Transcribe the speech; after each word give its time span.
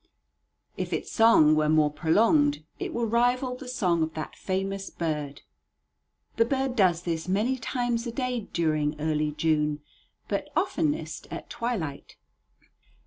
If 0.77 0.93
its 0.93 1.11
song 1.11 1.55
were 1.55 1.69
more 1.69 1.91
prolonged, 1.93 2.63
it 2.79 2.91
would 2.91 3.11
rival 3.11 3.55
the 3.55 3.67
song 3.67 4.01
of 4.01 4.15
that 4.15 4.35
famous 4.35 4.89
bird. 4.89 5.43
The 6.37 6.43
bird 6.45 6.75
does 6.75 7.03
this 7.03 7.27
many 7.27 7.55
times 7.55 8.07
a 8.07 8.11
day 8.11 8.47
during 8.51 8.99
early 8.99 9.33
June, 9.33 9.81
but 10.27 10.49
oftenest 10.57 11.27
at 11.29 11.51
twilight. 11.51 12.15